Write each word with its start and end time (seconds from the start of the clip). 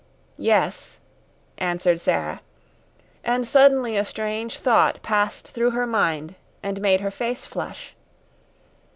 "Yes," 0.39 0.99
answered 1.59 1.99
Sara, 1.99 2.41
and 3.23 3.47
suddenly 3.47 3.95
a 3.97 4.03
strange 4.03 4.57
thought 4.57 5.03
passed 5.03 5.49
through 5.49 5.69
her 5.77 5.85
mind 5.85 6.33
and 6.63 6.81
made 6.81 7.01
her 7.01 7.11
face 7.11 7.45
flush. 7.45 7.93